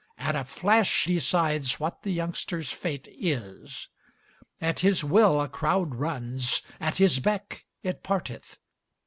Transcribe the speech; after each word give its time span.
At 0.17 0.35
a 0.35 0.43
flash 0.43 1.05
decides 1.05 1.79
what 1.79 2.01
the 2.01 2.11
youngster's 2.11 2.71
fate 2.71 3.07
is. 3.11 3.87
At 4.59 4.79
his 4.79 5.03
will 5.03 5.39
a 5.39 5.47
crowd 5.47 5.93
runs, 5.93 6.63
at 6.79 6.97
his 6.97 7.19
beck 7.19 7.65
it 7.83 8.01
parteth. 8.01 8.57